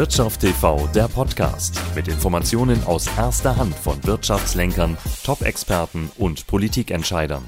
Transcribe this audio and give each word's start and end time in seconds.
Wirtschaft 0.00 0.40
TV, 0.40 0.86
der 0.94 1.08
Podcast 1.08 1.78
mit 1.94 2.08
Informationen 2.08 2.82
aus 2.84 3.06
erster 3.18 3.58
Hand 3.58 3.74
von 3.74 4.02
Wirtschaftslenkern, 4.02 4.96
Top-Experten 5.24 6.10
und 6.16 6.46
Politikentscheidern. 6.46 7.42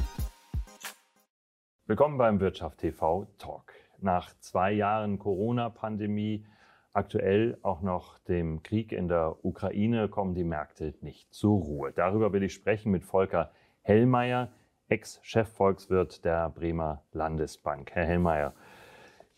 Willkommen 1.87 2.19
beim 2.19 2.41
Wirtschaft 2.41 2.77
TV 2.80 3.27
Talk. 3.38 3.73
Nach 4.03 4.38
zwei 4.41 4.71
Jahren 4.71 5.19
Corona-Pandemie, 5.19 6.45
aktuell 6.93 7.57
auch 7.62 7.80
noch 7.80 8.19
dem 8.19 8.62
Krieg 8.62 8.93
in 8.93 9.09
der 9.09 9.43
Ukraine, 9.43 10.11
kommen 10.11 10.34
die 10.34 10.45
Märkte 10.45 10.93
nicht 11.00 11.32
zur 11.32 11.59
Ruhe. 11.59 11.93
Darüber 11.96 12.34
will 12.34 12.43
ich 12.43 12.53
sprechen 12.53 12.93
mit 12.93 13.07
Volker 13.07 13.50
Hellmeier, 13.80 14.50
Ex-Chefvolkswirt 14.91 16.23
der 16.27 16.50
Bremer 16.50 17.03
Landesbank. 17.12 17.93
Herr 17.95 18.05
Hellmeier, 18.05 18.53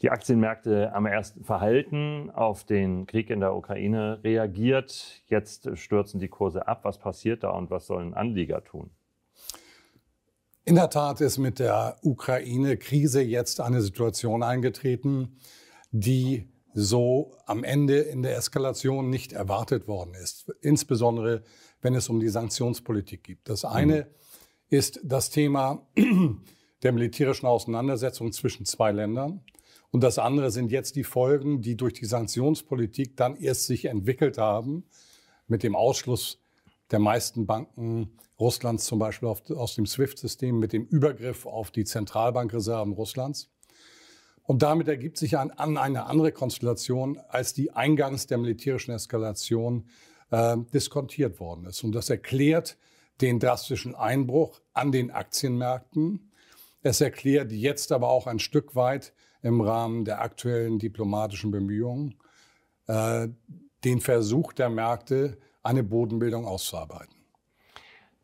die 0.05 0.11
Aktienmärkte 0.11 0.93
haben 0.93 1.07
erst 1.07 1.39
verhalten 1.43 2.31
auf 2.31 2.65
den 2.65 3.07
Krieg 3.07 3.31
in 3.31 3.41
der 3.41 3.57
Ukraine 3.57 4.23
reagiert. 4.23 5.23
Jetzt 5.29 5.79
stürzen 5.79 6.21
die 6.21 6.29
Kurse 6.29 6.69
ab. 6.69 6.81
Was 6.83 6.99
passiert 6.99 7.43
da 7.43 7.53
und 7.53 7.71
was 7.71 7.87
sollen 7.87 8.13
Anleger 8.13 8.63
tun? 8.63 8.91
In 10.67 10.75
der 10.75 10.91
Tat 10.91 11.23
ist 11.23 11.39
mit 11.39 11.59
der 11.59 11.97
Ukraine-Krise 12.03 13.23
jetzt 13.23 13.63
eine 13.63 13.81
Situation 13.81 14.43
eingetreten, 14.43 15.39
die 15.91 16.51
so 16.75 17.39
am 17.47 17.65
Ende 17.65 18.01
in 18.01 18.23
der 18.23 18.37
Eskalation 18.37 19.09
nicht 19.09 19.33
erwartet 19.33 19.89
worden 19.89 20.13
ist. 20.13 20.51
Insbesondere 20.61 21.45
wenn 21.81 21.95
es 21.95 22.11
um 22.11 22.21
die 22.21 22.29
Sanktionspolitik 22.29 23.25
geht. 23.25 23.39
Das 23.45 23.65
eine 23.65 24.03
mhm. 24.03 24.07
ist 24.69 25.01
das 25.03 25.31
Thema 25.31 25.87
der 26.83 26.93
militärischen 26.93 27.47
Auseinandersetzung 27.47 28.33
zwischen 28.33 28.67
zwei 28.67 28.93
Ländern. 28.93 29.41
Und 29.95 30.01
das 30.01 30.19
andere 30.19 30.51
sind 30.51 30.73
jetzt 30.73 30.97
die 30.97 31.05
Folgen, 31.05 31.63
die 31.63 31.77
durch 31.77 31.93
die 31.93 32.05
Sanktionspolitik 32.05 33.17
dann 33.17 33.37
erst 33.37 33.67
sich 33.67 33.85
entwickelt 33.85 34.39
haben, 34.39 34.83
mit 35.47 35.63
dem 35.63 35.77
Ausschluss 35.77 36.41
der 36.91 36.99
meisten 36.99 37.47
Banken 37.47 38.11
Russlands 38.41 38.87
zum 38.87 38.99
Beispiel 38.99 39.29
auf, 39.29 39.49
aus 39.53 39.77
dem 39.77 39.87
SWIFT-System, 39.87 40.59
mit 40.59 40.73
dem 40.73 40.85
Übergriff 40.85 41.47
auf 41.47 41.71
die 41.71 41.85
Zentralbankreserven 41.85 42.93
Russlands. 42.93 43.53
Und 44.43 44.63
damit 44.63 44.89
ergibt 44.89 45.17
sich 45.17 45.39
ein, 45.39 45.53
an 45.53 45.77
eine 45.77 46.07
andere 46.07 46.33
Konstellation, 46.33 47.21
als 47.29 47.55
die 47.55 47.71
eingangs 47.71 48.27
der 48.27 48.39
militärischen 48.39 48.91
Eskalation 48.97 49.87
äh, 50.33 50.57
diskontiert 50.73 51.39
worden 51.39 51.67
ist. 51.67 51.85
Und 51.85 51.93
das 51.93 52.11
erklärt 52.11 52.79
den 53.21 53.39
drastischen 53.39 53.95
Einbruch 53.95 54.61
an 54.73 54.91
den 54.91 55.13
Aktienmärkten. 55.13 56.33
Es 56.85 57.01
erklärt 57.01 57.51
jetzt 57.51 57.93
aber 57.93 58.11
auch 58.11 58.27
ein 58.27 58.39
Stück 58.39 58.77
weit 58.77 59.15
im 59.41 59.63
Rahmen 59.63 60.05
der 60.05 60.21
aktuellen 60.21 60.79
diplomatischen 60.79 61.51
Bemühungen 61.51 62.15
äh, 62.87 63.29
den 63.85 64.01
Versuch 64.01 64.53
der 64.53 64.69
Märkte, 64.69 65.39
eine 65.63 65.83
Bodenbildung 65.83 66.47
auszuarbeiten. 66.47 67.15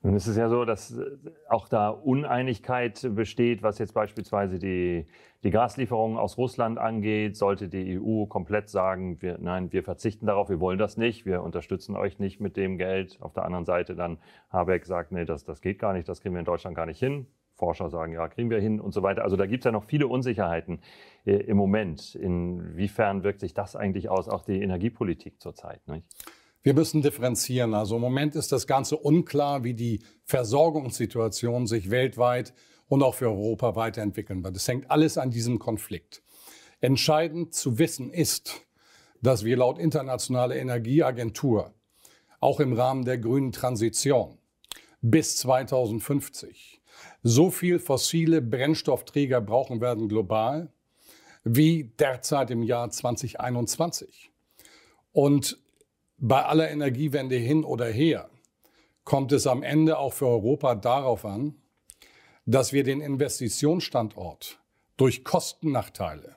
Nun 0.03 0.15
ist 0.15 0.27
es 0.27 0.37
ja 0.37 0.51
so, 0.51 0.67
dass 0.67 0.93
äh, 0.93 1.05
auch 1.49 1.69
da 1.69 1.89
Uneinigkeit 1.89 3.09
besteht, 3.15 3.63
was 3.63 3.79
jetzt 3.79 3.95
beispielsweise 3.95 4.59
die, 4.59 5.07
die 5.43 5.51
Gaslieferungen 5.51 6.19
aus 6.19 6.37
Russland 6.37 6.79
angeht. 6.79 7.39
Sollte 7.39 7.71
die 7.71 7.99
EU 7.99 8.27
komplett 8.27 8.69
sagen, 8.69 9.23
wir, 9.23 9.39
nein, 9.39 9.73
wir 9.73 9.83
verzichten 9.85 10.27
darauf, 10.27 10.51
wir 10.51 10.61
wollen 10.61 10.79
das 10.79 10.99
nicht, 10.99 11.25
wir 11.25 11.43
unterstützen 11.43 11.97
euch 11.97 12.19
nicht 12.19 12.41
mit 12.41 12.59
dem 12.59 12.77
Geld. 12.77 13.23
Auf 13.23 13.33
der 13.33 13.47
anderen 13.47 13.65
Seite 13.65 13.97
dann 13.97 14.19
Habeck 14.51 14.85
sagt, 14.85 15.13
nee, 15.13 15.25
das, 15.25 15.45
das 15.45 15.63
geht 15.63 15.79
gar 15.79 15.95
nicht, 15.95 16.07
das 16.11 16.21
kriegen 16.21 16.35
wir 16.35 16.41
in 16.41 16.45
Deutschland 16.45 16.77
gar 16.77 16.85
nicht 16.85 16.99
hin. 16.99 17.27
Forscher 17.61 17.91
sagen, 17.91 18.13
ja, 18.15 18.27
kriegen 18.27 18.51
wir 18.51 18.59
hin 18.59 18.81
und 18.81 18.93
so 18.93 19.03
weiter. 19.03 19.23
Also 19.23 19.37
da 19.37 19.47
gibt 19.47 19.63
es 19.63 19.65
ja 19.67 19.71
noch 19.71 19.85
viele 19.85 20.09
Unsicherheiten 20.09 20.81
äh, 21.25 21.35
im 21.35 21.57
Moment. 21.57 22.15
Inwiefern 22.17 23.23
wirkt 23.23 23.41
sich 23.41 23.55
das 23.55 23.77
eigentlich 23.77 24.09
aus, 24.09 24.29
auch 24.29 24.43
die 24.43 24.61
Energiepolitik 24.61 25.41
zurzeit? 25.41 25.87
Nicht? 25.87 26.07
Wir 26.63 26.75
müssen 26.75 27.03
differenzieren. 27.03 27.75
Also 27.75 27.97
im 27.97 28.03
Moment 28.03 28.35
ist 28.35 28.51
das 28.51 28.67
Ganze 28.67 28.97
unklar, 28.97 29.63
wie 29.63 29.75
die 29.75 30.03
Versorgungssituation 30.25 31.67
sich 31.67 31.91
weltweit 31.91 32.55
und 32.89 33.03
auch 33.03 33.15
für 33.15 33.29
Europa 33.29 33.77
weiterentwickeln 33.77 34.43
wird. 34.43 34.57
Es 34.57 34.67
hängt 34.67 34.91
alles 34.91 35.19
an 35.19 35.31
diesem 35.31 35.59
Konflikt. 35.59 36.23
Entscheidend 36.81 37.55
zu 37.55 37.79
wissen 37.79 38.11
ist, 38.11 38.67
dass 39.23 39.45
wir 39.45 39.59
laut 39.59 39.79
Internationaler 39.79 40.57
Energieagentur 40.57 41.75
auch 42.41 42.59
im 42.59 42.73
Rahmen 42.73 43.05
der 43.05 43.19
grünen 43.19 43.53
Transition 43.53 44.39
bis 45.03 45.37
2050 45.37 46.80
so 47.23 47.51
viel 47.51 47.79
fossile 47.79 48.41
Brennstoffträger 48.41 49.41
brauchen 49.41 49.81
werden 49.81 50.09
global 50.09 50.73
wie 51.45 51.85
derzeit 51.99 52.51
im 52.51 52.63
Jahr 52.63 52.91
2021. 52.91 54.31
Und 55.13 55.59
bei 56.19 56.45
aller 56.45 56.71
Energiewende 56.71 57.37
hin 57.37 57.65
oder 57.65 57.87
her 57.87 58.31
kommt 59.05 59.33
es 59.33 59.47
am 59.47 59.63
Ende 59.63 59.99
auch 59.99 60.13
für 60.13 60.27
Europa 60.27 60.75
darauf 60.75 61.25
an, 61.25 61.55
dass 62.47 62.73
wir 62.73 62.85
den 62.85 63.01
Investitionsstandort 63.01 64.61
durch 64.97 65.25
Kostennachteile 65.25 66.37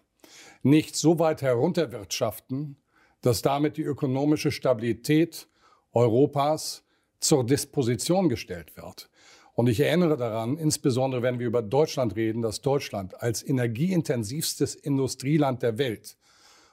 nicht 0.61 0.95
so 0.95 1.19
weit 1.19 1.41
herunterwirtschaften, 1.41 2.77
dass 3.21 3.41
damit 3.41 3.77
die 3.77 3.83
ökonomische 3.83 4.51
Stabilität 4.51 5.47
Europas 5.91 6.83
zur 7.19 7.45
Disposition 7.45 8.29
gestellt 8.29 8.75
wird. 8.77 9.09
Und 9.55 9.69
ich 9.69 9.79
erinnere 9.79 10.17
daran, 10.17 10.57
insbesondere 10.57 11.21
wenn 11.21 11.39
wir 11.39 11.47
über 11.47 11.61
Deutschland 11.61 12.15
reden, 12.15 12.41
dass 12.41 12.61
Deutschland 12.61 13.21
als 13.21 13.47
energieintensivstes 13.47 14.75
Industrieland 14.75 15.61
der 15.61 15.77
Welt 15.77 16.17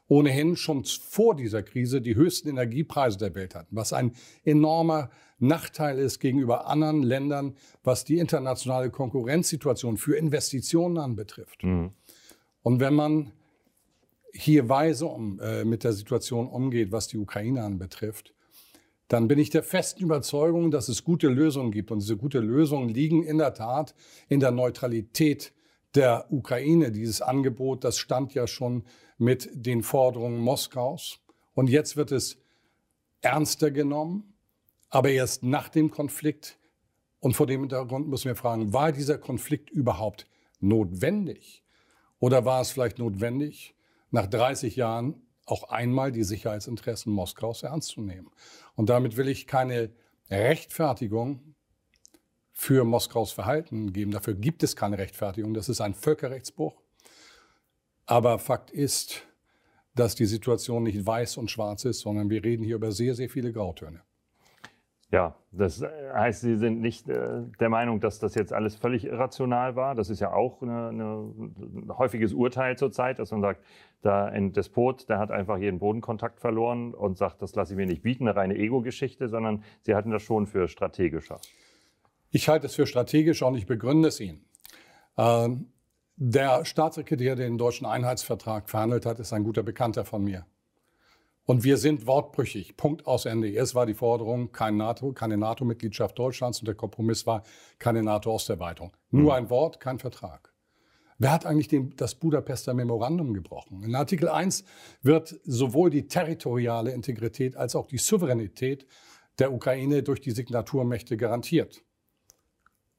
ohnehin 0.09 0.57
schon 0.57 0.85
vor 0.85 1.37
dieser 1.37 1.63
Krise 1.63 2.01
die 2.01 2.17
höchsten 2.17 2.49
Energiepreise 2.49 3.19
der 3.19 3.35
Welt 3.35 3.55
hatten, 3.55 3.77
was 3.77 3.93
ein 3.93 4.13
enormer 4.45 5.11
Nachteil 5.39 5.99
ist 5.99 6.19
gegenüber 6.19 6.67
anderen 6.67 7.03
Ländern, 7.03 7.55
was 7.85 8.05
die 8.05 8.19
internationale 8.19 8.91
Konkurrenzsituation 8.91 9.97
für 9.97 10.17
Investitionen 10.17 10.99
anbetrifft. 10.99 11.63
Mhm. 11.63 11.93
Und 12.63 12.81
wenn 12.81 12.95
man 12.95 13.33
hier 14.33 14.69
weise 14.69 15.07
um, 15.07 15.39
äh, 15.41 15.65
mit 15.65 15.85
der 15.85 15.93
Situation 15.93 16.49
umgeht, 16.49 16.93
was 16.93 17.09
die 17.09 17.19
Ukraine 17.19 17.63
anbetrifft, 17.63 18.35
dann 19.11 19.27
bin 19.27 19.41
ich 19.41 19.51
der 19.51 19.65
festen 19.65 20.05
Überzeugung, 20.05 20.71
dass 20.71 20.89
es 20.89 21.03
gute 21.03 21.27
Lösungen 21.27 21.73
gibt. 21.73 21.91
Und 21.91 21.99
diese 21.99 22.17
gute 22.17 22.39
Lösungen 22.39 22.89
liegen 22.89 23.25
in 23.25 23.39
der 23.39 23.55
Tat 23.55 23.93
in 24.29 24.39
der 24.39 24.53
Neutralität 24.53 25.53
der 25.97 26.27
Ukraine. 26.31 26.93
Dieses 26.93 27.21
Angebot, 27.21 27.83
das 27.83 27.99
stand 27.99 28.35
ja 28.35 28.47
schon 28.47 28.85
mit 29.19 29.51
den 29.53 29.83
Forderungen 29.83 30.39
Moskaus. 30.39 31.19
Und 31.55 31.69
jetzt 31.69 31.97
wird 31.97 32.13
es 32.13 32.39
ernster 33.21 33.73
genommen, 33.73 34.33
aber 34.91 35.11
erst 35.11 35.43
nach 35.43 35.69
dem 35.69 35.91
Konflikt. 35.91 36.57
Und 37.19 37.35
vor 37.35 37.49
dem 37.49 37.63
Hintergrund 37.63 38.07
müssen 38.07 38.27
wir 38.27 38.37
fragen, 38.37 38.73
war 38.73 38.93
dieser 38.93 39.19
Konflikt 39.19 39.71
überhaupt 39.71 40.29
notwendig? 40.61 41.65
Oder 42.21 42.45
war 42.45 42.61
es 42.61 42.71
vielleicht 42.71 43.01
notwendig, 43.01 43.75
nach 44.13 44.29
30 44.29 44.77
Jahren 44.77 45.21
auch 45.51 45.65
einmal 45.65 46.13
die 46.13 46.25
Sicherheitsinteressen 46.25 47.13
Moskaus 47.13 47.63
ernst 47.63 47.89
zu 47.89 48.01
nehmen. 48.01 48.31
Und 48.75 48.89
damit 48.89 49.17
will 49.17 49.29
ich 49.29 49.47
keine 49.47 49.91
Rechtfertigung 50.31 51.55
für 52.53 52.85
Moskaus 52.85 53.33
Verhalten 53.33 53.93
geben. 53.93 54.11
Dafür 54.11 54.35
gibt 54.35 54.63
es 54.63 54.77
keine 54.77 54.99
Rechtfertigung. 54.99 55.55
Das 55.55 55.69
ist 55.69 55.81
ein 55.81 55.95
Völkerrechtsbruch. 55.95 56.81
Aber 58.07 58.39
Fakt 58.39 58.71
ist, 58.71 59.23
dass 59.95 60.15
die 60.15 60.27
Situation 60.27 60.83
nicht 60.83 61.05
weiß 61.05 61.37
und 61.37 61.51
schwarz 61.51 61.85
ist, 61.85 62.01
sondern 62.01 62.31
wir 62.31 62.45
reden 62.45 62.65
hier 62.65 62.77
über 62.77 62.93
sehr, 62.93 63.15
sehr 63.15 63.29
viele 63.29 63.53
Grautöne. 63.53 64.03
Ja, 65.13 65.35
das 65.51 65.83
heißt, 65.83 66.43
Sie 66.43 66.57
sind 66.57 66.81
nicht 66.81 67.09
äh, 67.09 67.43
der 67.59 67.69
Meinung, 67.69 67.99
dass 67.99 68.21
das 68.21 68.37
jetzt 68.37 68.53
alles 68.53 68.77
völlig 68.77 69.05
irrational 69.05 69.75
war. 69.75 69.97
Das 69.97 70.09
ist 70.09 70.21
ja 70.21 70.33
auch 70.33 70.63
ein 70.63 71.89
häufiges 71.99 72.33
Urteil 72.33 72.79
zurzeit, 72.79 73.19
dass 73.19 73.33
man 73.33 73.41
sagt, 73.41 73.61
da 74.03 74.27
ein 74.27 74.53
Despot, 74.53 75.09
der 75.09 75.19
hat 75.19 75.33
einfach 75.33 75.59
jeden 75.59 75.81
Bodenkontakt 75.81 76.39
verloren 76.41 76.95
und 76.95 77.19
sagt, 77.19 77.43
das 77.43 77.57
lasse 77.57 77.73
ich 77.73 77.77
mir 77.77 77.87
nicht 77.87 78.03
bieten, 78.03 78.29
eine 78.29 78.37
reine 78.37 78.57
Ego-Geschichte, 78.57 79.29
sondern 79.29 79.65
Sie 79.83 79.97
halten 79.97 80.13
das 80.13 80.23
schon 80.23 80.47
für 80.47 80.69
strategischer. 80.69 81.41
Ich 82.31 82.49
halte 82.49 82.67
es 82.67 82.77
für 82.77 82.87
strategisch 82.87 83.43
und 83.43 83.57
ich 83.57 83.67
begründe 83.67 84.09
es 84.09 84.21
Ihnen. 84.21 84.45
Ähm, 85.19 85.73
der 86.15 86.65
Staatssekretär, 86.65 87.35
der 87.35 87.47
den 87.47 87.59
deutschen 87.59 87.87
Einheitsvertrag 87.87 88.71
verhandelt 88.71 89.07
hat, 89.07 89.19
ist 89.19 89.33
ein 89.33 89.43
guter 89.43 89.65
Bekannter 89.65 90.05
von 90.05 90.23
mir. 90.23 90.47
Und 91.51 91.65
wir 91.65 91.79
sind 91.79 92.07
wortbrüchig. 92.07 92.77
Punkt 92.77 93.09
aus 93.09 93.25
Ende. 93.25 93.51
Erst 93.51 93.75
war 93.75 93.85
die 93.85 93.95
Forderung 93.95 94.53
kein 94.53 94.77
NATO, 94.77 95.11
keine 95.11 95.37
NATO-Mitgliedschaft 95.37 96.17
Deutschlands 96.17 96.61
und 96.61 96.67
der 96.67 96.77
Kompromiss 96.77 97.27
war 97.27 97.43
keine 97.81 98.05
NATO-Osterweiterung. 98.05 98.93
Nur 99.11 99.25
mhm. 99.25 99.31
ein 99.31 99.51
Wort, 99.51 99.81
kein 99.81 99.99
Vertrag. 99.99 100.55
Wer 101.19 101.33
hat 101.33 101.47
eigentlich 101.47 101.67
den, 101.67 101.97
das 101.97 102.15
Budapester 102.15 102.73
Memorandum 102.73 103.35
gebrochen? 103.35 103.83
In 103.83 103.97
Artikel 103.97 104.29
1 104.29 104.63
wird 105.03 105.41
sowohl 105.43 105.91
die 105.91 106.07
territoriale 106.07 106.93
Integrität 106.93 107.57
als 107.57 107.75
auch 107.75 107.89
die 107.89 107.99
Souveränität 107.99 108.87
der 109.41 109.53
Ukraine 109.53 110.05
durch 110.05 110.21
die 110.21 110.31
Signaturmächte 110.31 111.17
garantiert. 111.17 111.83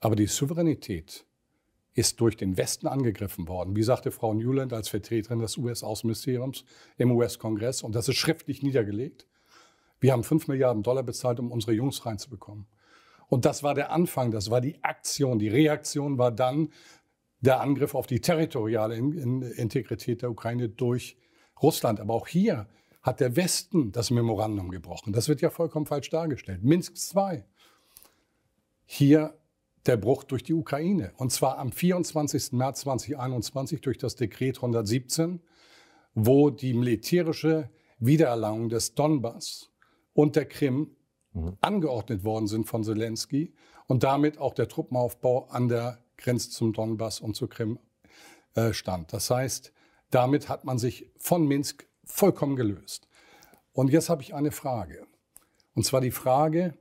Aber 0.01 0.18
die 0.18 0.27
Souveränität 0.27 1.25
ist 1.93 2.21
durch 2.21 2.38
den 2.38 2.57
Westen 2.57 2.88
angegriffen 2.88 3.47
worden. 3.47 3.75
Wie 3.75 3.83
sagte 3.83 4.11
Frau 4.11 4.33
Newland 4.33 4.73
als 4.73 4.88
Vertreterin 4.89 5.39
des 5.39 5.57
US-Außenministeriums 5.57 6.63
im 6.97 7.11
US-Kongress, 7.11 7.83
und 7.83 7.95
das 7.95 8.07
ist 8.07 8.15
schriftlich 8.15 8.63
niedergelegt, 8.63 9.27
wir 9.99 10.13
haben 10.13 10.23
5 10.23 10.47
Milliarden 10.47 10.83
Dollar 10.83 11.03
bezahlt, 11.03 11.39
um 11.39 11.51
unsere 11.51 11.73
Jungs 11.73 12.05
reinzubekommen. 12.05 12.65
Und 13.27 13.45
das 13.45 13.61
war 13.63 13.75
der 13.75 13.91
Anfang, 13.91 14.31
das 14.31 14.49
war 14.49 14.59
die 14.59 14.83
Aktion. 14.83 15.39
Die 15.39 15.47
Reaktion 15.47 16.17
war 16.17 16.31
dann 16.31 16.69
der 17.39 17.61
Angriff 17.61 17.95
auf 17.95 18.07
die 18.07 18.19
territoriale 18.19 18.95
Integrität 18.95 20.21
der 20.21 20.31
Ukraine 20.31 20.69
durch 20.69 21.17
Russland. 21.61 21.99
Aber 21.99 22.13
auch 22.13 22.27
hier 22.27 22.67
hat 23.01 23.19
der 23.19 23.35
Westen 23.35 23.91
das 23.91 24.11
Memorandum 24.11 24.69
gebrochen. 24.69 25.13
Das 25.13 25.27
wird 25.27 25.41
ja 25.41 25.49
vollkommen 25.49 25.85
falsch 25.85 26.09
dargestellt. 26.09 26.63
Minsk 26.63 26.95
II. 27.15 27.43
Hier 28.85 29.39
der 29.86 29.98
Bruch 29.98 30.24
durch 30.24 30.44
die 30.44 30.54
Ukraine. 30.54 31.13
Und 31.18 31.31
zwar 31.31 31.57
am 31.57 31.72
24. 31.72 32.54
März 32.54 32.81
2021 32.81 33.81
durch 33.81 33.98
das 33.98 34.16
Dekret 34.16 34.57
117, 34.57 35.42
wo 36.13 36.50
die 36.50 36.74
militärische 36.74 37.69
Wiedererlangung 38.00 38.69
des 38.69 38.95
Donbass 38.95 39.72
und 40.13 40.36
der 40.36 40.45
Krim 40.45 40.95
mhm. 41.33 41.57
angeordnet 41.62 42.24
worden 42.24 42.48
sind 42.48 42.66
von 42.66 42.83
Zelensky 42.83 43.54
und 43.88 44.04
damit 44.04 44.38
auch 44.38 44.54
der 44.54 44.68
Truppenaufbau 44.68 45.48
an 45.48 45.68
der 45.68 46.00
Grenze 46.18 46.50
zum 46.50 46.74
Donbass 46.74 47.19
und 47.19 47.36
zur 47.36 47.50
Krim 47.50 47.80
äh, 48.56 48.74
stand. 48.74 49.13
Das 49.13 49.30
heißt, 49.30 49.74
damit 50.12 50.50
hat 50.50 50.66
man 50.66 50.77
sich 50.77 51.10
von 51.18 51.48
Minsk 51.48 51.88
vollkommen 52.04 52.56
gelöst. 52.56 53.07
Und 53.74 53.89
jetzt 53.89 54.10
habe 54.10 54.22
ich 54.22 54.36
eine 54.36 54.51
Frage. 54.51 55.07
Und 55.74 55.86
zwar 55.86 56.01
die 56.01 56.12
Frage, 56.12 56.77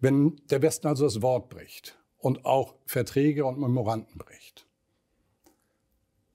wenn 0.00 0.40
der 0.50 0.62
Westen 0.62 0.86
also 0.86 1.04
das 1.04 1.20
Wort 1.20 1.50
bricht 1.50 1.99
und 2.20 2.44
auch 2.44 2.74
Verträge 2.86 3.44
und 3.44 3.58
Memoranden 3.58 4.18
bricht, 4.18 4.66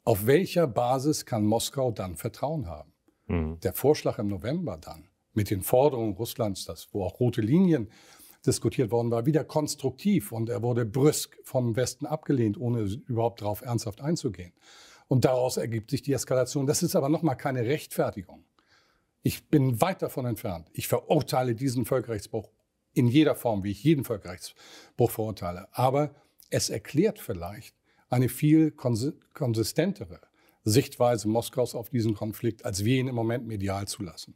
auf 0.03 0.25
welcher 0.25 0.67
Basis 0.67 1.25
kann 1.25 1.45
Moskau 1.45 1.91
dann 1.91 2.15
Vertrauen 2.15 2.67
haben? 2.67 2.93
Mhm. 3.27 3.59
Der 3.61 3.73
Vorschlag 3.73 4.19
im 4.19 4.27
November 4.27 4.77
dann 4.77 5.07
mit 5.33 5.49
den 5.49 5.61
Forderungen 5.61 6.13
Russlands, 6.13 6.65
das, 6.65 6.89
wo 6.91 7.03
auch 7.03 7.19
rote 7.19 7.41
Linien 7.41 7.89
diskutiert 8.45 8.91
worden 8.91 9.11
war, 9.11 9.25
wieder 9.25 9.43
konstruktiv 9.43 10.31
und 10.31 10.49
er 10.49 10.61
wurde 10.61 10.85
brüsk 10.85 11.37
vom 11.43 11.75
Westen 11.75 12.05
abgelehnt, 12.05 12.59
ohne 12.59 12.81
überhaupt 13.07 13.41
darauf 13.41 13.61
ernsthaft 13.61 14.01
einzugehen. 14.01 14.53
Und 15.07 15.25
daraus 15.25 15.57
ergibt 15.57 15.91
sich 15.91 16.01
die 16.01 16.13
Eskalation. 16.13 16.65
Das 16.65 16.83
ist 16.83 16.95
aber 16.95 17.09
nochmal 17.09 17.37
keine 17.37 17.65
Rechtfertigung. 17.65 18.43
Ich 19.21 19.49
bin 19.49 19.81
weit 19.81 20.01
davon 20.01 20.25
entfernt. 20.25 20.69
Ich 20.73 20.87
verurteile 20.87 21.55
diesen 21.55 21.85
Völkerrechtsbruch 21.85 22.49
in 22.95 23.07
jeder 23.07 23.35
Form, 23.35 23.63
wie 23.63 23.71
ich 23.71 23.83
jeden 23.83 24.03
Völkerrechtsbruch 24.03 25.11
verurteile. 25.11 25.67
Aber 25.71 26.15
es 26.49 26.69
erklärt 26.69 27.19
vielleicht 27.19 27.75
eine 28.09 28.29
viel 28.29 28.71
konsistentere 28.71 30.21
Sichtweise 30.63 31.27
Moskaus 31.27 31.75
auf 31.75 31.89
diesen 31.89 32.15
Konflikt, 32.15 32.65
als 32.65 32.85
wir 32.85 32.99
ihn 32.99 33.07
im 33.07 33.15
Moment 33.15 33.45
medial 33.47 33.87
zulassen 33.87 34.35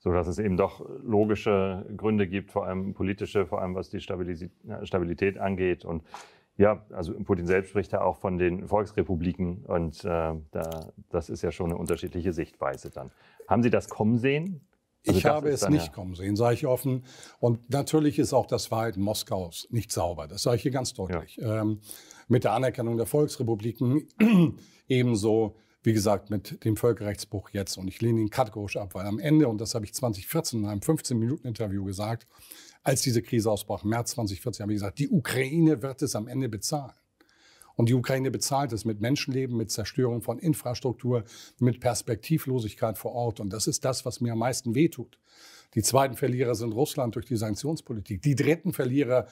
so 0.00 0.12
dass 0.12 0.28
es 0.28 0.38
eben 0.38 0.56
doch 0.56 0.84
logische 1.02 1.84
Gründe 1.96 2.28
gibt, 2.28 2.52
vor 2.52 2.66
allem 2.66 2.94
politische, 2.94 3.46
vor 3.46 3.60
allem 3.60 3.74
was 3.74 3.90
die 3.90 4.00
Stabilität 4.00 5.38
angeht. 5.38 5.84
Und 5.84 6.02
ja, 6.56 6.84
also 6.90 7.14
Putin 7.14 7.46
selbst 7.46 7.70
spricht 7.70 7.92
ja 7.92 8.00
auch 8.00 8.16
von 8.16 8.38
den 8.38 8.66
Volksrepubliken 8.66 9.64
und 9.66 10.04
äh, 10.04 10.34
da, 10.50 10.92
das 11.10 11.30
ist 11.30 11.42
ja 11.42 11.52
schon 11.52 11.70
eine 11.70 11.76
unterschiedliche 11.76 12.32
Sichtweise 12.32 12.90
dann. 12.90 13.10
Haben 13.46 13.62
Sie 13.62 13.70
das 13.70 13.88
kommen 13.88 14.18
sehen? 14.18 14.60
Also 15.06 15.18
ich 15.18 15.24
habe 15.24 15.48
es 15.48 15.68
nicht 15.68 15.86
ja 15.86 15.92
kommen 15.92 16.14
sehen, 16.14 16.36
sage 16.36 16.54
ich 16.54 16.66
offen. 16.66 17.04
Und 17.38 17.70
natürlich 17.70 18.18
ist 18.18 18.32
auch 18.32 18.46
das 18.46 18.66
Verhalten 18.66 19.00
Moskaus 19.00 19.66
nicht 19.70 19.92
sauber. 19.92 20.28
Das 20.28 20.42
sage 20.42 20.56
ich 20.56 20.62
hier 20.62 20.72
ganz 20.72 20.92
deutlich. 20.94 21.36
Ja. 21.36 21.62
Ähm, 21.62 21.80
mit 22.26 22.44
der 22.44 22.52
Anerkennung 22.52 22.96
der 22.96 23.06
Volksrepubliken 23.06 24.06
ebenso 24.88 25.56
wie 25.82 25.92
gesagt, 25.92 26.28
mit 26.28 26.64
dem 26.64 26.76
Völkerrechtsbruch 26.76 27.50
jetzt. 27.50 27.76
Und 27.76 27.88
ich 27.88 28.00
lehne 28.00 28.20
ihn 28.20 28.30
kategorisch 28.30 28.76
ab, 28.76 28.94
weil 28.94 29.06
am 29.06 29.18
Ende, 29.18 29.48
und 29.48 29.60
das 29.60 29.74
habe 29.74 29.84
ich 29.84 29.94
2014 29.94 30.60
in 30.60 30.66
einem 30.66 30.80
15-Minuten-Interview 30.80 31.84
gesagt, 31.84 32.26
als 32.82 33.02
diese 33.02 33.22
Krise 33.22 33.50
ausbrach, 33.50 33.84
März 33.84 34.12
2014, 34.12 34.62
habe 34.62 34.72
ich 34.72 34.76
gesagt, 34.76 34.98
die 34.98 35.08
Ukraine 35.08 35.82
wird 35.82 36.02
es 36.02 36.14
am 36.14 36.28
Ende 36.28 36.48
bezahlen. 36.48 36.92
Und 37.78 37.88
die 37.88 37.94
Ukraine 37.94 38.32
bezahlt 38.32 38.72
es 38.72 38.84
mit 38.84 39.00
Menschenleben, 39.00 39.56
mit 39.56 39.70
Zerstörung 39.70 40.20
von 40.20 40.40
Infrastruktur, 40.40 41.22
mit 41.60 41.78
Perspektivlosigkeit 41.78 42.98
vor 42.98 43.12
Ort. 43.12 43.38
Und 43.38 43.52
das 43.52 43.68
ist 43.68 43.84
das, 43.84 44.04
was 44.04 44.20
mir 44.20 44.32
am 44.32 44.40
meisten 44.40 44.74
wehtut. 44.74 45.20
Die 45.74 45.82
zweiten 45.82 46.16
Verlierer 46.16 46.56
sind 46.56 46.72
Russland 46.72 47.14
durch 47.14 47.26
die 47.26 47.36
Sanktionspolitik. 47.36 48.20
Die 48.20 48.34
dritten 48.34 48.72
Verlierer 48.72 49.28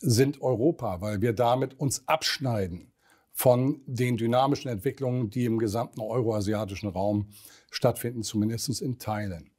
sind 0.00 0.42
Europa, 0.42 1.00
weil 1.00 1.20
wir 1.20 1.32
damit 1.32 1.78
uns 1.78 2.08
abschneiden 2.08 2.90
von 3.30 3.80
den 3.86 4.16
dynamischen 4.16 4.68
Entwicklungen, 4.68 5.30
die 5.30 5.44
im 5.44 5.58
gesamten 5.58 6.00
euroasiatischen 6.00 6.88
Raum 6.88 7.28
stattfinden, 7.70 8.24
zumindest 8.24 8.82
in 8.82 8.98
Teilen. 8.98 9.52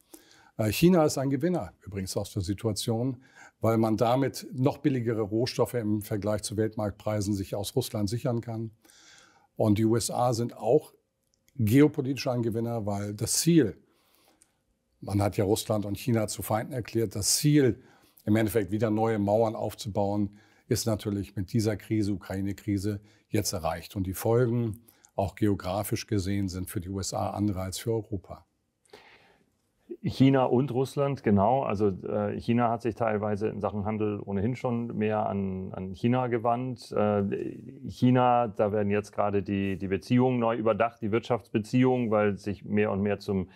Äh, 0.57 0.73
China 0.73 1.05
ist 1.05 1.17
ein 1.17 1.29
Gewinner 1.29 1.71
übrigens 1.85 2.17
aus 2.17 2.33
der 2.33 2.41
Situation, 2.41 3.23
weil 3.61 3.77
man 3.77 3.95
damit 3.95 4.47
noch 4.51 4.79
billigere 4.79 5.21
Rohstoffe 5.21 5.75
im 5.75 6.01
Vergleich 6.01 6.41
zu 6.41 6.57
Weltmarktpreisen 6.57 7.33
sich 7.33 7.55
aus 7.55 7.75
Russland 7.75 8.09
sichern 8.09 8.41
kann. 8.41 8.71
Und 9.55 9.77
die 9.77 9.85
USA 9.85 10.33
sind 10.33 10.57
auch 10.57 10.93
geopolitisch 11.55 12.27
ein 12.27 12.41
Gewinner, 12.41 12.85
weil 12.87 13.13
das 13.13 13.33
Ziel, 13.33 13.77
man 14.99 15.21
hat 15.21 15.37
ja 15.37 15.45
Russland 15.45 15.85
und 15.85 15.97
China 15.97 16.27
zu 16.27 16.41
Feinden 16.41 16.73
erklärt, 16.73 17.15
das 17.15 17.37
Ziel, 17.37 17.81
im 18.25 18.35
Endeffekt 18.35 18.71
wieder 18.71 18.89
neue 18.89 19.19
Mauern 19.19 19.55
aufzubauen, 19.55 20.37
ist 20.67 20.85
natürlich 20.85 21.35
mit 21.35 21.53
dieser 21.53 21.75
Krise, 21.75 22.13
Ukraine-Krise, 22.13 23.01
jetzt 23.29 23.53
erreicht. 23.53 23.95
Und 23.95 24.05
die 24.05 24.13
Folgen, 24.13 24.81
auch 25.15 25.35
geografisch 25.35 26.07
gesehen, 26.07 26.49
sind 26.49 26.69
für 26.69 26.81
die 26.81 26.89
USA 26.89 27.31
andere 27.31 27.61
als 27.61 27.79
für 27.79 27.91
Europa. 27.91 28.45
China 30.01 30.45
und 30.45 30.71
Russland, 30.71 31.23
genau. 31.23 31.63
Also 31.63 31.89
äh, 31.89 32.39
China 32.39 32.69
hat 32.69 32.81
sich 32.81 32.95
teilweise 32.95 33.49
in 33.49 33.59
Sachen 33.59 33.85
Handel 33.85 34.19
ohnehin 34.23 34.55
schon 34.55 34.97
mehr 34.97 35.25
an, 35.27 35.71
an 35.73 35.93
China 35.93 36.27
gewandt. 36.27 36.91
Äh, 36.91 37.23
China, 37.88 38.47
da 38.47 38.71
werden 38.71 38.89
jetzt 38.89 39.11
gerade 39.11 39.43
die, 39.43 39.77
die 39.77 39.88
Beziehungen 39.88 40.39
neu 40.39 40.55
überdacht, 40.55 41.01
die 41.01 41.11
Wirtschaftsbeziehungen, 41.11 42.11
weil 42.11 42.38
sich 42.38 42.65
mehr 42.65 42.91
und 42.91 43.01
mehr 43.01 43.19
zum 43.19 43.49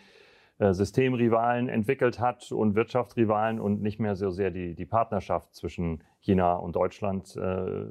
äh, 0.58 0.74
Systemrivalen 0.74 1.68
entwickelt 1.68 2.20
hat 2.20 2.52
und 2.52 2.76
Wirtschaftsrivalen 2.76 3.60
und 3.60 3.82
nicht 3.82 4.00
mehr 4.00 4.16
so 4.16 4.30
sehr 4.30 4.52
die, 4.52 4.74
die 4.74 4.86
Partnerschaft 4.86 5.54
zwischen 5.54 6.02
China 6.20 6.56
und 6.56 6.76
Deutschland 6.76 7.36
äh, 7.36 7.82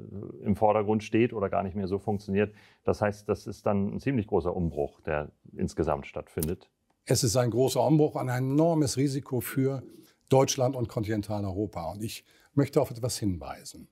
im 0.43 0.55
Vordergrund 0.55 1.03
steht 1.03 1.31
oder 1.31 1.49
gar 1.49 1.61
nicht 1.61 1.75
mehr 1.75 1.87
so 1.87 1.99
funktioniert. 1.99 2.53
Das 2.83 3.01
heißt, 3.01 3.29
das 3.29 3.45
ist 3.45 3.65
dann 3.65 3.95
ein 3.95 3.99
ziemlich 3.99 4.27
großer 4.27 4.55
Umbruch, 4.55 4.99
der 5.01 5.29
insgesamt 5.55 6.07
stattfindet. 6.07 6.69
Es 7.05 7.23
ist 7.23 7.35
ein 7.37 7.51
großer 7.51 7.85
Umbruch, 7.85 8.15
ein 8.15 8.29
enormes 8.29 8.97
Risiko 8.97 9.39
für 9.39 9.83
Deutschland 10.29 10.75
und 10.75 10.87
Kontinentaleuropa. 10.87 11.91
Und 11.91 12.03
ich 12.03 12.25
möchte 12.53 12.81
auf 12.81 12.89
etwas 12.89 13.17
hinweisen. 13.19 13.87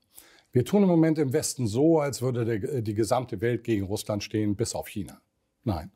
Wir 0.52 0.64
tun 0.64 0.82
im 0.82 0.88
Moment 0.88 1.18
im 1.18 1.32
Westen 1.32 1.66
so, 1.66 2.00
als 2.00 2.22
würde 2.22 2.44
der, 2.44 2.82
die 2.82 2.94
gesamte 2.94 3.40
Welt 3.40 3.64
gegen 3.64 3.84
Russland 3.84 4.22
stehen, 4.22 4.56
bis 4.56 4.74
auf 4.74 4.88
China. 4.88 5.20
Nein. 5.62 5.92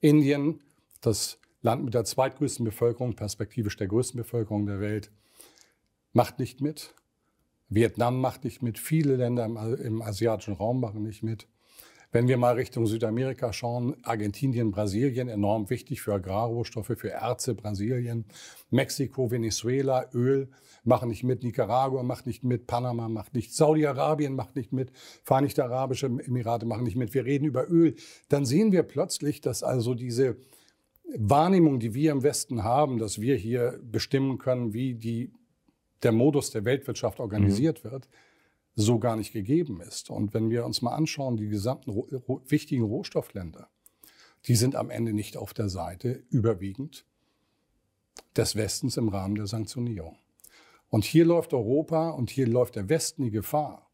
Indien, 0.00 0.60
das 1.00 1.38
Land 1.62 1.84
mit 1.84 1.94
der 1.94 2.04
zweitgrößten 2.04 2.64
Bevölkerung, 2.64 3.14
perspektivisch 3.14 3.76
der 3.76 3.88
größten 3.88 4.18
Bevölkerung 4.18 4.66
der 4.66 4.80
Welt, 4.80 5.10
macht 6.12 6.38
nicht 6.38 6.60
mit. 6.60 6.94
Vietnam 7.68 8.20
macht 8.20 8.44
nicht 8.44 8.62
mit. 8.62 8.78
Viele 8.78 9.16
Länder 9.16 9.44
im, 9.44 9.56
im 9.56 10.02
asiatischen 10.02 10.54
Raum 10.54 10.80
machen 10.80 11.02
nicht 11.02 11.22
mit. 11.22 11.46
Wenn 12.14 12.28
wir 12.28 12.36
mal 12.36 12.54
Richtung 12.54 12.86
Südamerika 12.86 13.54
schauen, 13.54 13.96
Argentinien, 14.02 14.70
Brasilien, 14.70 15.28
enorm 15.28 15.70
wichtig 15.70 16.02
für 16.02 16.12
Agrarrohstoffe, 16.12 16.92
für 16.94 17.08
Erze, 17.08 17.54
Brasilien, 17.54 18.26
Mexiko, 18.70 19.30
Venezuela, 19.30 20.10
Öl 20.12 20.50
machen 20.84 21.08
nicht 21.08 21.24
mit, 21.24 21.42
Nicaragua 21.42 22.02
macht 22.02 22.26
nicht 22.26 22.44
mit, 22.44 22.66
Panama 22.66 23.08
macht 23.08 23.34
nicht, 23.34 23.54
Saudi-Arabien 23.54 24.34
macht 24.34 24.56
nicht 24.56 24.72
mit, 24.72 24.92
Vereinigte 25.22 25.64
Arabische 25.64 26.06
Emirate 26.06 26.66
machen 26.66 26.84
nicht 26.84 26.96
mit. 26.96 27.14
Wir 27.14 27.24
reden 27.24 27.46
über 27.46 27.70
Öl. 27.70 27.94
Dann 28.28 28.44
sehen 28.44 28.72
wir 28.72 28.82
plötzlich, 28.82 29.40
dass 29.40 29.62
also 29.62 29.94
diese 29.94 30.36
Wahrnehmung, 31.16 31.80
die 31.80 31.94
wir 31.94 32.12
im 32.12 32.22
Westen 32.22 32.62
haben, 32.62 32.98
dass 32.98 33.22
wir 33.22 33.36
hier 33.36 33.80
bestimmen 33.82 34.36
können, 34.36 34.74
wie 34.74 34.94
die, 34.94 35.32
der 36.02 36.12
Modus 36.12 36.50
der 36.50 36.66
Weltwirtschaft 36.66 37.20
organisiert 37.20 37.82
mhm. 37.84 37.90
wird, 37.90 38.08
so 38.74 38.98
gar 38.98 39.16
nicht 39.16 39.32
gegeben 39.32 39.80
ist. 39.80 40.10
Und 40.10 40.34
wenn 40.34 40.50
wir 40.50 40.64
uns 40.64 40.82
mal 40.82 40.94
anschauen, 40.94 41.36
die 41.36 41.48
gesamten 41.48 41.90
ro 41.90 42.40
wichtigen 42.46 42.84
Rohstoffländer, 42.84 43.68
die 44.46 44.56
sind 44.56 44.74
am 44.74 44.90
Ende 44.90 45.12
nicht 45.12 45.36
auf 45.36 45.54
der 45.54 45.68
Seite 45.68 46.24
überwiegend 46.30 47.04
des 48.36 48.56
Westens 48.56 48.96
im 48.96 49.08
Rahmen 49.08 49.34
der 49.34 49.46
Sanktionierung. 49.46 50.16
Und 50.88 51.04
hier 51.04 51.24
läuft 51.24 51.54
Europa 51.54 52.10
und 52.10 52.30
hier 52.30 52.46
läuft 52.46 52.76
der 52.76 52.88
Westen 52.88 53.24
die 53.24 53.30
Gefahr, 53.30 53.90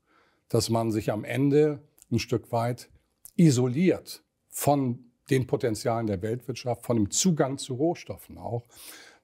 dass 0.49 0.71
man 0.71 0.91
sich 0.91 1.13
am 1.13 1.25
Ende 1.25 1.83
ein 2.11 2.19
Stück 2.19 2.51
weit 2.51 2.89
isoliert 3.37 4.23
von 4.49 5.05
den 5.31 5.47
Potenzialen 5.47 6.07
der 6.07 6.23
Weltwirtschaft, 6.23 6.85
von 6.85 6.97
dem 6.97 7.11
Zugang 7.11 7.59
zu 7.59 7.75
Rohstoffen 7.75 8.39
auch, 8.39 8.65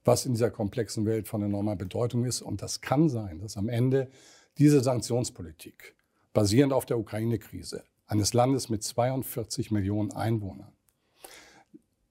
was 0.05 0.27
in 0.27 0.33
dieser 0.33 0.51
komplexen 0.51 1.07
Welt 1.07 1.27
von 1.27 1.43
enormer 1.43 1.77
Bedeutung 1.77 2.25
ist. 2.27 2.43
Und 2.43 2.61
das 2.63 2.81
kann 2.81 3.09
sein, 3.09 3.41
dass 3.41 3.57
am 3.57 3.69
Ende 3.69 4.09
diese 4.59 4.81
Sanktionspolitik, 4.81 5.95
basierend 6.33 6.73
auf 6.73 6.87
der 6.87 6.99
Ukraine-Krise, 6.99 7.85
eines 8.07 8.35
Landes 8.35 8.69
mit 8.69 8.83
42 8.83 9.71
Millionen 9.71 10.13
Einwohnern 10.13 10.75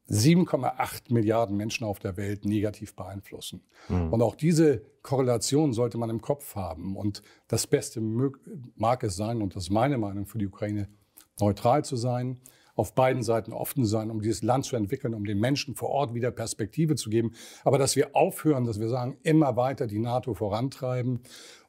7,8 0.09 1.13
Milliarden 1.13 1.55
Menschen 1.55 1.85
auf 1.85 2.00
der 2.00 2.17
Welt 2.17 2.45
negativ 2.45 2.95
beeinflussen. 2.95 3.63
Mhm. 3.88 4.12
Und 4.12 4.21
auch 4.21 4.35
diese 4.35 4.81
Korrelation 5.01 5.73
sollte 5.73 5.97
man 5.97 6.09
im 6.09 6.21
Kopf 6.21 6.55
haben. 6.55 6.97
Und 6.97 7.21
das 7.47 7.67
Beste 7.67 8.01
mag 8.75 9.03
es 9.03 9.15
sein, 9.15 9.41
und 9.41 9.55
das 9.55 9.63
ist 9.63 9.69
meine 9.69 9.97
Meinung 9.97 10.25
für 10.25 10.38
die 10.38 10.47
Ukraine, 10.47 10.89
neutral 11.39 11.85
zu 11.85 11.95
sein, 11.95 12.39
auf 12.75 12.95
beiden 12.95 13.21
Seiten 13.23 13.53
offen 13.53 13.85
sein, 13.85 14.09
um 14.09 14.21
dieses 14.21 14.41
Land 14.41 14.65
zu 14.65 14.75
entwickeln, 14.75 15.13
um 15.13 15.25
den 15.25 15.39
Menschen 15.39 15.75
vor 15.75 15.89
Ort 15.89 16.13
wieder 16.13 16.31
Perspektive 16.31 16.95
zu 16.95 17.09
geben. 17.09 17.33
Aber 17.63 17.77
dass 17.77 17.95
wir 17.95 18.15
aufhören, 18.15 18.65
dass 18.65 18.79
wir 18.79 18.89
sagen, 18.89 19.17
immer 19.23 19.55
weiter 19.55 19.88
die 19.88 20.00
NATO 20.00 20.33
vorantreiben 20.33 21.21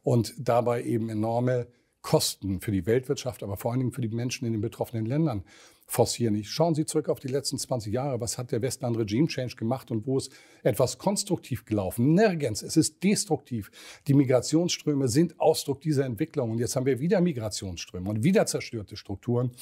und 0.04 0.34
dabei 0.38 0.84
eben 0.84 1.08
enorme 1.08 1.66
Kosten 2.02 2.60
für 2.60 2.70
die 2.70 2.86
Weltwirtschaft, 2.86 3.42
aber 3.42 3.56
vor 3.56 3.72
allen 3.72 3.80
Dingen 3.80 3.92
für 3.92 4.02
die 4.02 4.08
Menschen 4.08 4.46
in 4.46 4.52
den 4.52 4.60
betroffenen 4.60 5.06
Ländern 5.06 5.42
forcieren. 5.86 6.42
Schauen 6.44 6.74
Sie 6.74 6.84
zurück 6.84 7.08
auf 7.08 7.18
die 7.18 7.28
letzten 7.28 7.58
20 7.58 7.92
Jahre. 7.92 8.20
Was 8.20 8.38
hat 8.38 8.52
der 8.52 8.62
Westen 8.62 8.84
an 8.84 8.94
Regime 8.94 9.26
Change 9.26 9.56
gemacht 9.56 9.90
und 9.90 10.06
wo 10.06 10.18
ist 10.18 10.30
etwas 10.62 10.98
konstruktiv 10.98 11.64
gelaufen? 11.64 12.14
Nirgends. 12.14 12.62
Es 12.62 12.76
ist 12.76 13.02
destruktiv. 13.02 13.70
Die 14.06 14.14
Migrationsströme 14.14 15.08
sind 15.08 15.40
Ausdruck 15.40 15.80
dieser 15.80 16.04
Entwicklung. 16.04 16.50
Und 16.52 16.58
jetzt 16.58 16.76
haben 16.76 16.86
wir 16.86 17.00
wieder 17.00 17.20
Migrationsströme 17.20 18.08
und 18.08 18.22
wieder 18.22 18.46
zerstörte 18.46 18.96
Strukturen. 18.96 19.52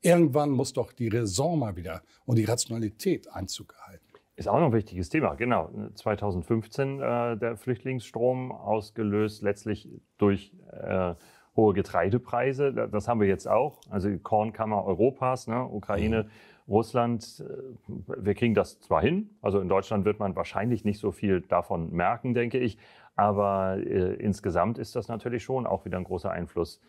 Irgendwann 0.00 0.50
muss 0.50 0.72
doch 0.72 0.92
die 0.92 1.08
Raison 1.08 1.58
mal 1.58 1.76
wieder 1.76 2.02
und 2.26 2.36
die 2.36 2.44
Rationalität 2.44 3.28
Einzug 3.32 3.74
erhalten. 3.78 4.11
Ist 4.42 4.48
auch 4.48 4.58
noch 4.58 4.66
ein 4.66 4.72
wichtiges 4.72 5.08
Thema, 5.08 5.34
genau. 5.34 5.70
2015 5.94 6.98
äh, 6.98 7.36
der 7.36 7.56
Flüchtlingsstrom 7.56 8.50
ausgelöst 8.50 9.40
letztlich 9.42 9.88
durch 10.18 10.52
äh, 10.72 11.14
hohe 11.54 11.74
Getreidepreise. 11.74 12.72
Das 12.90 13.06
haben 13.06 13.20
wir 13.20 13.28
jetzt 13.28 13.46
auch. 13.46 13.78
Also 13.88 14.08
die 14.08 14.18
Kornkammer 14.18 14.84
Europas, 14.84 15.46
ne? 15.46 15.64
Ukraine, 15.64 16.24
mhm. 16.24 16.28
Russland. 16.66 17.44
Äh, 17.46 18.24
wir 18.24 18.34
kriegen 18.34 18.54
das 18.54 18.80
zwar 18.80 19.00
hin. 19.00 19.30
Also 19.42 19.60
in 19.60 19.68
Deutschland 19.68 20.04
wird 20.04 20.18
man 20.18 20.34
wahrscheinlich 20.34 20.84
nicht 20.84 20.98
so 20.98 21.12
viel 21.12 21.42
davon 21.42 21.92
merken, 21.92 22.34
denke 22.34 22.58
ich. 22.58 22.78
Aber 23.14 23.76
äh, 23.76 24.14
insgesamt 24.14 24.76
ist 24.76 24.96
das 24.96 25.06
natürlich 25.06 25.44
schon 25.44 25.68
auch 25.68 25.84
wieder 25.84 25.98
ein 25.98 26.04
großer 26.04 26.32
Einfluss 26.32 26.80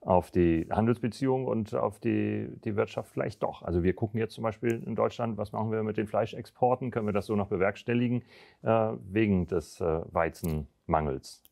auf 0.00 0.30
die 0.30 0.66
Handelsbeziehungen 0.70 1.46
und 1.46 1.74
auf 1.74 1.98
die, 1.98 2.48
die 2.64 2.76
Wirtschaft 2.76 3.10
vielleicht 3.12 3.42
doch. 3.42 3.62
Also 3.62 3.82
wir 3.82 3.94
gucken 3.94 4.20
jetzt 4.20 4.34
zum 4.34 4.44
Beispiel 4.44 4.82
in 4.86 4.94
Deutschland, 4.94 5.36
was 5.38 5.52
machen 5.52 5.70
wir 5.72 5.82
mit 5.82 5.96
den 5.96 6.06
Fleischexporten? 6.06 6.90
Können 6.90 7.06
wir 7.06 7.12
das 7.12 7.26
so 7.26 7.36
noch 7.36 7.48
bewerkstelligen 7.48 8.22
äh, 8.62 8.68
wegen 9.10 9.46
des 9.46 9.80
äh, 9.80 10.00
Weizenmangels? 10.12 11.42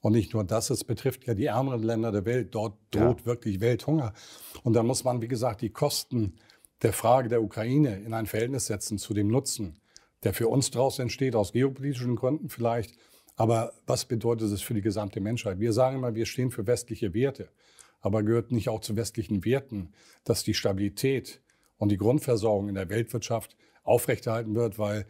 Und 0.00 0.12
nicht 0.12 0.32
nur 0.32 0.44
das, 0.44 0.70
es 0.70 0.84
betrifft 0.84 1.26
ja 1.26 1.34
die 1.34 1.46
ärmeren 1.46 1.82
Länder 1.82 2.12
der 2.12 2.24
Welt. 2.24 2.54
Dort 2.54 2.78
droht 2.92 3.20
ja. 3.20 3.26
wirklich 3.26 3.60
Welthunger. 3.60 4.12
Und 4.62 4.74
da 4.74 4.82
muss 4.82 5.02
man, 5.02 5.20
wie 5.22 5.28
gesagt, 5.28 5.60
die 5.60 5.70
Kosten 5.70 6.36
der 6.82 6.92
Frage 6.92 7.28
der 7.28 7.42
Ukraine 7.42 7.96
in 7.96 8.14
ein 8.14 8.26
Verhältnis 8.26 8.66
setzen 8.66 8.98
zu 8.98 9.12
dem 9.12 9.26
Nutzen, 9.26 9.80
der 10.22 10.34
für 10.34 10.46
uns 10.46 10.70
daraus 10.70 11.00
entsteht, 11.00 11.34
aus 11.34 11.52
geopolitischen 11.52 12.14
Gründen 12.14 12.48
vielleicht. 12.48 12.96
Aber 13.34 13.72
was 13.86 14.04
bedeutet 14.04 14.52
es 14.52 14.62
für 14.62 14.74
die 14.74 14.82
gesamte 14.82 15.20
Menschheit? 15.20 15.58
Wir 15.58 15.72
sagen 15.72 15.96
immer, 15.96 16.14
wir 16.14 16.26
stehen 16.26 16.52
für 16.52 16.66
westliche 16.66 17.12
Werte. 17.12 17.48
Aber 18.00 18.22
gehört 18.22 18.52
nicht 18.52 18.68
auch 18.68 18.80
zu 18.80 18.96
westlichen 18.96 19.44
Werten, 19.44 19.92
dass 20.24 20.44
die 20.44 20.54
Stabilität 20.54 21.42
und 21.76 21.90
die 21.90 21.96
Grundversorgung 21.96 22.68
in 22.68 22.74
der 22.74 22.88
Weltwirtschaft 22.88 23.56
aufrechterhalten 23.82 24.54
wird, 24.54 24.78
weil 24.78 25.06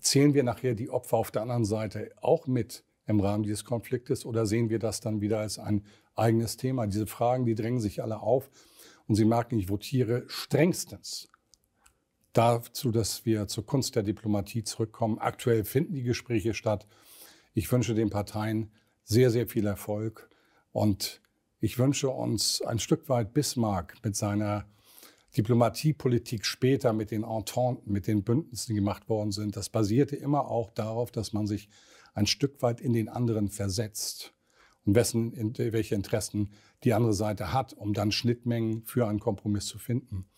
zählen 0.00 0.34
wir 0.34 0.42
nachher 0.42 0.74
die 0.74 0.90
Opfer 0.90 1.16
auf 1.16 1.30
der 1.30 1.42
anderen 1.42 1.64
Seite 1.64 2.12
auch 2.20 2.46
mit 2.46 2.84
im 3.06 3.20
Rahmen 3.20 3.44
dieses 3.44 3.64
Konfliktes 3.64 4.26
oder 4.26 4.46
sehen 4.46 4.68
wir 4.68 4.78
das 4.78 5.00
dann 5.00 5.20
wieder 5.20 5.40
als 5.40 5.58
ein 5.58 5.84
eigenes 6.14 6.56
Thema? 6.56 6.86
Diese 6.86 7.06
Fragen, 7.06 7.46
die 7.46 7.54
drängen 7.54 7.80
sich 7.80 8.02
alle 8.02 8.20
auf 8.20 8.50
und 9.06 9.14
Sie 9.14 9.24
merken, 9.24 9.58
ich 9.58 9.68
votiere 9.68 10.24
strengstens 10.28 11.28
dazu, 12.32 12.90
dass 12.90 13.24
wir 13.24 13.46
zur 13.48 13.64
Kunst 13.64 13.96
der 13.96 14.02
Diplomatie 14.02 14.64
zurückkommen. 14.64 15.18
Aktuell 15.18 15.64
finden 15.64 15.94
die 15.94 16.02
Gespräche 16.02 16.54
statt. 16.54 16.86
Ich 17.54 17.70
wünsche 17.70 17.94
den 17.94 18.10
Parteien 18.10 18.70
sehr, 19.04 19.30
sehr 19.30 19.46
viel 19.46 19.66
Erfolg 19.66 20.28
und 20.72 21.22
ich 21.66 21.80
wünsche 21.80 22.10
uns 22.10 22.62
ein 22.62 22.78
Stück 22.78 23.08
weit 23.08 23.34
Bismarck 23.34 23.96
mit 24.04 24.14
seiner 24.14 24.66
Diplomatiepolitik 25.36 26.46
später 26.46 26.92
mit 26.92 27.10
den 27.10 27.24
Ententen, 27.24 27.92
mit 27.92 28.06
den 28.06 28.22
Bündnissen, 28.22 28.68
die 28.68 28.76
gemacht 28.76 29.08
worden 29.08 29.32
sind. 29.32 29.56
Das 29.56 29.68
basierte 29.68 30.14
immer 30.14 30.48
auch 30.48 30.70
darauf, 30.70 31.10
dass 31.10 31.32
man 31.32 31.48
sich 31.48 31.68
ein 32.14 32.28
Stück 32.28 32.62
weit 32.62 32.80
in 32.80 32.92
den 32.92 33.08
anderen 33.08 33.48
versetzt 33.48 34.32
und 34.84 34.94
wessen, 34.94 35.32
in, 35.32 35.58
welche 35.58 35.96
Interessen 35.96 36.52
die 36.84 36.92
andere 36.92 37.14
Seite 37.14 37.52
hat, 37.52 37.72
um 37.72 37.94
dann 37.94 38.12
Schnittmengen 38.12 38.84
für 38.84 39.08
einen 39.08 39.18
Kompromiss 39.18 39.66
zu 39.66 39.80
finden. 39.80 40.28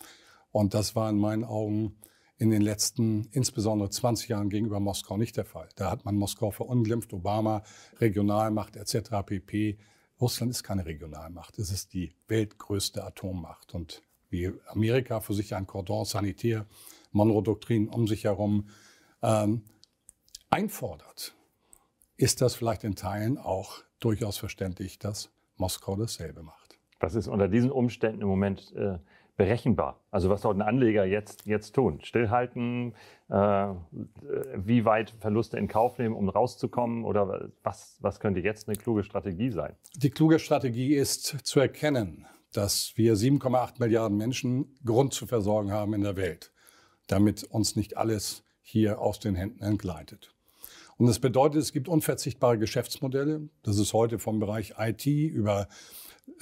Und 0.50 0.72
das 0.72 0.96
war 0.96 1.10
in 1.10 1.18
meinen 1.18 1.44
Augen 1.44 1.98
in 2.38 2.48
den 2.48 2.62
letzten, 2.62 3.28
insbesondere 3.32 3.90
20 3.90 4.30
Jahren 4.30 4.48
gegenüber 4.48 4.80
Moskau 4.80 5.18
nicht 5.18 5.36
der 5.36 5.44
Fall. 5.44 5.68
Da 5.76 5.90
hat 5.90 6.06
man 6.06 6.14
Moskau 6.16 6.52
verunglimpft, 6.52 7.12
Obama, 7.12 7.64
Regionalmacht 8.00 8.76
etc. 8.76 9.10
pp. 9.26 9.76
Russland 10.20 10.50
ist 10.50 10.64
keine 10.64 10.84
Regionalmacht, 10.86 11.58
es 11.58 11.70
ist 11.70 11.92
die 11.94 12.12
weltgrößte 12.26 13.04
Atommacht. 13.04 13.74
Und 13.74 14.02
wie 14.30 14.52
Amerika 14.66 15.20
für 15.20 15.34
sich 15.34 15.54
ein 15.54 15.66
Cordon 15.66 16.04
sanitär, 16.04 16.66
Monroe-Doktrin 17.12 17.88
um 17.88 18.06
sich 18.06 18.24
herum 18.24 18.68
ähm, 19.22 19.62
einfordert, 20.50 21.34
ist 22.16 22.40
das 22.40 22.54
vielleicht 22.54 22.84
in 22.84 22.96
Teilen 22.96 23.38
auch 23.38 23.82
durchaus 24.00 24.38
verständlich, 24.38 24.98
dass 24.98 25.30
Moskau 25.56 25.96
dasselbe 25.96 26.42
macht. 26.42 26.78
Was 27.00 27.14
ist 27.14 27.28
unter 27.28 27.48
diesen 27.48 27.70
Umständen 27.70 28.22
im 28.22 28.28
Moment 28.28 28.72
äh, 28.74 28.98
berechenbar? 29.38 30.00
Also 30.10 30.28
was 30.28 30.42
sollten 30.42 30.60
Anleger 30.60 31.06
jetzt, 31.06 31.46
jetzt 31.46 31.74
tun? 31.74 32.00
Stillhalten? 32.02 32.92
Äh, 33.30 33.68
wie 34.56 34.84
weit 34.84 35.14
Verluste 35.20 35.56
in 35.56 35.68
Kauf 35.68 35.96
nehmen, 35.96 36.14
um 36.14 36.28
rauszukommen? 36.28 37.04
Oder 37.04 37.50
was, 37.62 37.96
was 38.00 38.20
könnte 38.20 38.40
jetzt 38.40 38.68
eine 38.68 38.76
kluge 38.76 39.04
Strategie 39.04 39.50
sein? 39.50 39.74
Die 39.94 40.10
kluge 40.10 40.38
Strategie 40.38 40.94
ist 40.94 41.24
zu 41.46 41.60
erkennen, 41.60 42.26
dass 42.52 42.92
wir 42.96 43.14
7,8 43.14 43.74
Milliarden 43.78 44.18
Menschen 44.18 44.76
Grund 44.84 45.14
zu 45.14 45.26
versorgen 45.26 45.72
haben 45.72 45.94
in 45.94 46.02
der 46.02 46.16
Welt, 46.16 46.52
damit 47.06 47.44
uns 47.44 47.76
nicht 47.76 47.96
alles 47.96 48.44
hier 48.60 49.00
aus 49.00 49.20
den 49.20 49.36
Händen 49.36 49.62
entgleitet. 49.62 50.34
Und 50.96 51.06
das 51.06 51.20
bedeutet, 51.20 51.62
es 51.62 51.72
gibt 51.72 51.86
unverzichtbare 51.86 52.58
Geschäftsmodelle. 52.58 53.48
Das 53.62 53.78
ist 53.78 53.92
heute 53.92 54.18
vom 54.18 54.40
Bereich 54.40 54.74
IT 54.78 55.06
über 55.06 55.68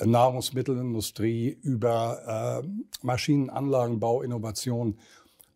Nahrungsmittelindustrie, 0.04 1.58
über 1.62 2.62
äh, 2.64 2.68
Maschinenanlagenbau, 3.02 4.22
Innovation. 4.22 4.98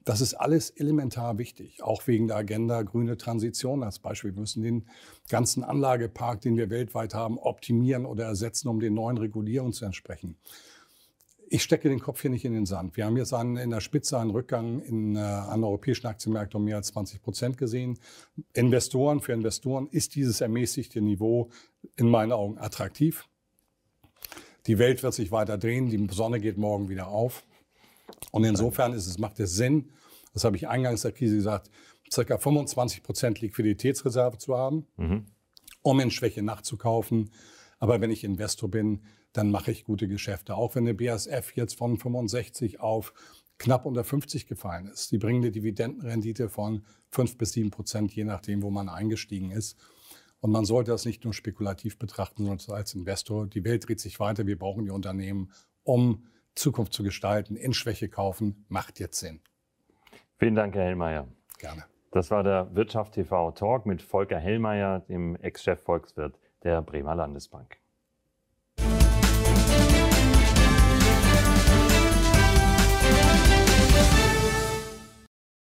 Das 0.05 0.21
ist 0.21 0.35
alles 0.35 0.71
elementar 0.71 1.39
wichtig, 1.39 1.83
auch 1.83 2.07
wegen 2.07 2.29
der 2.29 2.39
Agenda 2.39 2.83
grüne 2.83 3.17
Transition 3.17 3.83
als 3.83 3.99
Beispiel. 3.99 4.35
Wir 4.35 4.41
müssen 4.41 4.63
den 4.63 4.87
ganzen 5.29 5.63
Anlagepark, 5.63 6.41
den 6.41 6.57
wir 6.57 6.71
weltweit 6.71 7.15
haben, 7.15 7.39
optimieren 7.39 8.07
oder 8.07 8.25
ersetzen, 8.25 8.69
um 8.69 8.81
den 8.81 8.95
neuen 8.95 9.19
Regulierungen 9.19 9.73
zu 9.73 9.85
entsprechen 9.85 10.37
ich 11.53 11.65
stecke 11.65 11.89
den 11.89 11.99
Kopf 11.99 12.23
hier 12.23 12.31
nicht 12.31 12.45
in 12.45 12.53
den 12.53 12.65
Sand. 12.65 12.97
Wir 12.97 13.05
haben 13.05 13.17
jetzt 13.17 13.35
einen, 13.35 13.57
in 13.57 13.71
der 13.71 13.81
Spitze 13.81 14.19
einen 14.19 14.31
Rückgang 14.31 14.81
in, 14.81 15.17
äh, 15.17 15.19
an 15.19 15.65
europäischen 15.65 16.07
Aktienmärkten 16.07 16.59
um 16.59 16.65
mehr 16.65 16.77
als 16.77 16.89
20 16.89 17.21
Prozent 17.21 17.59
gesehen. 17.59 17.99
Investoren, 18.55 19.21
für 19.21 19.33
Investoren 19.33 19.89
ist 19.89 20.15
dieses 20.15 20.41
ermäßigte 20.41 21.01
Niveau 21.01 21.51
in 21.97 22.09
meinen 22.09 22.31
Augen 22.31 22.57
attraktiv. 22.59 23.27
Die 24.67 24.79
Welt 24.79 25.03
wird 25.03 25.15
sich 25.15 25.31
weiter 25.31 25.59
drehen, 25.59 25.89
die 25.89 26.15
Sonne 26.15 26.41
geht 26.41 26.59
morgen 26.59 26.89
wieder 26.89 27.09
auf. 27.09 27.45
Und 28.33 28.45
insofern 28.45 28.93
ist 28.93 29.07
es, 29.07 29.19
macht 29.19 29.41
es 29.41 29.55
Sinn, 29.55 29.91
das 30.33 30.45
habe 30.45 30.57
ich 30.57 30.69
eingangs 30.69 31.03
der 31.03 31.13
Krise 31.13 31.37
gesagt, 31.37 31.71
circa 32.13 32.39
25 32.39 33.03
Prozent 33.03 33.41
Liquiditätsreserve 33.41 34.39
zu 34.39 34.57
haben, 34.57 34.87
mhm. 34.97 35.27
um 35.83 36.01
in 36.01 36.11
Schwäche 36.11 36.43
nachzukaufen. 36.43 37.31
Aber 37.79 38.01
wenn 38.01 38.11
ich 38.11 38.25
Investor 38.25 38.71
bin, 38.71 39.03
dann 39.33 39.51
mache 39.51 39.71
ich 39.71 39.85
gute 39.85 40.09
Geschäfte. 40.09 40.57
Auch 40.57 40.75
wenn 40.75 40.85
der 40.85 40.95
BASF 40.95 41.53
jetzt 41.55 41.77
von 41.77 41.97
65 41.97 42.81
auf 42.81 43.13
knapp 43.59 43.87
unter 43.87 44.05
50 44.05 44.47
gefallen 44.47 44.87
ist. 44.87 45.13
Die 45.13 45.19
bringen 45.19 45.43
eine 45.43 45.53
Dividendenrendite 45.53 46.49
von 46.49 46.85
5 47.11 47.39
bis 47.39 47.53
7 47.53 47.71
Prozent, 47.71 48.13
je 48.13 48.25
nachdem, 48.25 48.63
wo 48.63 48.71
man 48.71 48.89
eingestiegen 48.89 49.51
ist. 49.51 49.77
Und 50.41 50.51
man 50.51 50.65
sollte 50.65 50.91
das 50.91 51.05
nicht 51.05 51.25
nur 51.25 51.35
spekulativ 51.35 51.99
betrachten, 51.99 52.47
sondern 52.47 52.77
als 52.77 52.95
Investor. 52.95 53.47
Die 53.47 53.65
Welt 53.65 53.87
dreht 53.87 54.01
sich 54.01 54.19
weiter. 54.21 54.47
Wir 54.47 54.59
brauchen 54.59 54.85
die 54.85 54.91
Unternehmen, 54.91 55.53
um 55.83 56.27
Zukunft 56.55 56.93
zu 56.93 57.03
gestalten. 57.03 57.57
In 57.57 57.73
Schwäche 57.73 58.09
kaufen 58.09 58.65
macht 58.69 58.99
jetzt 59.01 59.19
Sinn. 59.19 59.41
Vielen 60.39 60.55
Dank, 60.55 60.75
Herr 60.75 60.85
Hellmeier. 60.85 61.29
Gerne. 61.59 61.85
Das 62.11 62.31
war 62.31 62.43
der 62.43 62.75
Wirtschaft 62.75 63.15
TV 63.15 63.53
Talk 63.53 63.87
mit 63.87 64.03
Volker 64.03 64.39
Hellmeier, 64.39 65.01
dem 65.01 65.37
Ex-Chef 65.37 65.81
Volkswirt 65.81 66.39
der 66.65 66.83
Bremer 66.83 67.15
Landesbank. 67.15 67.80